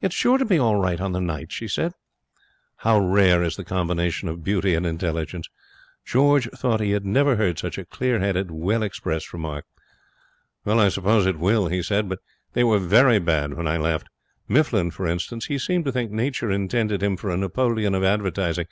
[0.00, 1.92] 'It's sure to be all right on the night,' she said.
[2.86, 5.48] How rare is the combination of beauty and intelligence!
[6.04, 9.64] George thought he had never heard such a clear headed, well expressed remark.
[10.64, 12.20] 'I suppose it will,' he said, 'but
[12.52, 14.06] they were very bad when I left.
[14.46, 15.46] Mifflin, for instance.
[15.46, 18.66] He seems to think Nature intended him for a Napoleon of Advertising.